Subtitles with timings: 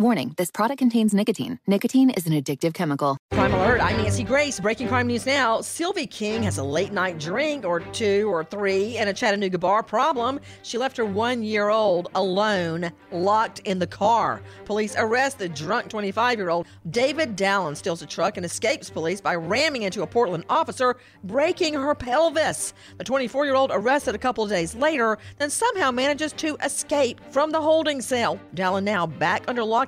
[0.00, 1.58] Warning this product contains nicotine.
[1.66, 3.18] Nicotine is an addictive chemical.
[3.32, 4.60] Crime Alert, I'm Nancy Grace.
[4.60, 5.60] Breaking crime news now.
[5.60, 9.82] Sylvie King has a late night drink or two or three and a Chattanooga bar
[9.82, 10.38] problem.
[10.62, 14.40] She left her one year old alone, locked in the car.
[14.66, 16.68] Police arrest the drunk 25 year old.
[16.90, 21.74] David Dallin steals a truck and escapes police by ramming into a Portland officer, breaking
[21.74, 22.72] her pelvis.
[22.98, 27.20] The 24 year old arrested a couple of days later, then somehow manages to escape
[27.32, 28.38] from the holding cell.
[28.54, 29.87] Dallin now back under lock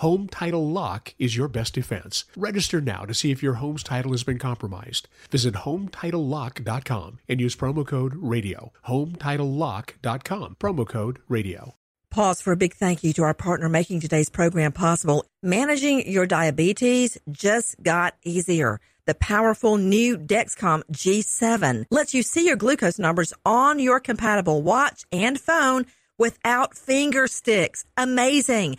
[0.00, 2.24] Home Title Lock is your best defense.
[2.34, 5.08] Register now to see if your home's title has been compromised.
[5.30, 8.72] Visit HometitleLock.com and use promo code RADIO.
[8.88, 11.74] HometitleLock.com, promo code RADIO.
[12.10, 15.26] Pause for a big thank you to our partner making today's program possible.
[15.42, 18.80] Managing your diabetes just got easier.
[19.04, 25.04] The powerful new Dexcom G7 lets you see your glucose numbers on your compatible watch
[25.12, 25.84] and phone
[26.16, 27.84] without finger sticks.
[27.98, 28.78] Amazing.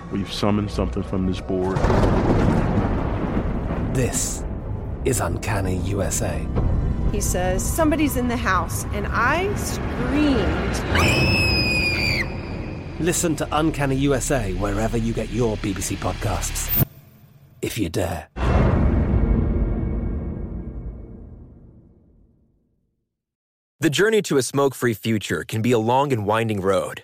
[0.11, 1.77] we've summoned something from this board.
[3.95, 4.43] This
[5.05, 6.45] is Uncanny USA.
[7.11, 10.77] He says, Somebody's in the house, and I screamed.
[12.99, 16.85] Listen to Uncanny USA wherever you get your BBC podcasts,
[17.61, 18.27] if you dare.
[23.81, 27.03] The journey to a smoke free future can be a long and winding road,